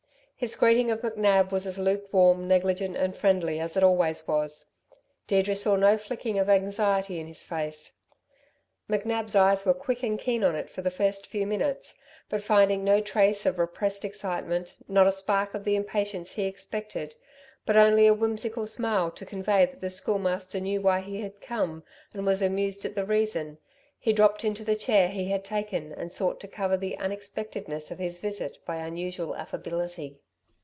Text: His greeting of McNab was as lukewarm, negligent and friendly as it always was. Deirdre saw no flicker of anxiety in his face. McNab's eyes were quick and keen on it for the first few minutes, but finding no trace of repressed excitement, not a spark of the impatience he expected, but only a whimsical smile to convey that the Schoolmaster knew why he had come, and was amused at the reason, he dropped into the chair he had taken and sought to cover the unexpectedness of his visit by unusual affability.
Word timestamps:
His 0.41 0.55
greeting 0.55 0.89
of 0.89 1.01
McNab 1.03 1.51
was 1.51 1.67
as 1.67 1.77
lukewarm, 1.77 2.47
negligent 2.47 2.95
and 2.97 3.15
friendly 3.15 3.59
as 3.59 3.77
it 3.77 3.83
always 3.83 4.27
was. 4.27 4.71
Deirdre 5.27 5.55
saw 5.55 5.75
no 5.75 5.99
flicker 5.99 6.41
of 6.41 6.49
anxiety 6.49 7.19
in 7.19 7.27
his 7.27 7.43
face. 7.43 7.91
McNab's 8.89 9.35
eyes 9.35 9.67
were 9.67 9.75
quick 9.75 10.01
and 10.01 10.17
keen 10.17 10.43
on 10.43 10.55
it 10.55 10.67
for 10.67 10.81
the 10.81 10.89
first 10.89 11.27
few 11.27 11.45
minutes, 11.45 11.99
but 12.27 12.41
finding 12.41 12.83
no 12.83 13.01
trace 13.01 13.45
of 13.45 13.59
repressed 13.59 14.03
excitement, 14.03 14.75
not 14.87 15.05
a 15.05 15.11
spark 15.11 15.53
of 15.53 15.63
the 15.63 15.75
impatience 15.75 16.31
he 16.31 16.45
expected, 16.47 17.13
but 17.67 17.77
only 17.77 18.07
a 18.07 18.13
whimsical 18.15 18.65
smile 18.65 19.11
to 19.11 19.27
convey 19.27 19.67
that 19.67 19.79
the 19.79 19.91
Schoolmaster 19.91 20.59
knew 20.59 20.81
why 20.81 21.01
he 21.01 21.21
had 21.21 21.39
come, 21.39 21.83
and 22.15 22.25
was 22.25 22.41
amused 22.41 22.83
at 22.83 22.95
the 22.95 23.05
reason, 23.05 23.59
he 23.99 24.11
dropped 24.11 24.43
into 24.43 24.63
the 24.65 24.75
chair 24.75 25.07
he 25.07 25.29
had 25.29 25.45
taken 25.45 25.93
and 25.93 26.11
sought 26.11 26.39
to 26.39 26.47
cover 26.47 26.77
the 26.77 26.97
unexpectedness 26.97 27.91
of 27.91 27.99
his 27.99 28.17
visit 28.19 28.57
by 28.65 28.77
unusual 28.77 29.35
affability. 29.35 30.17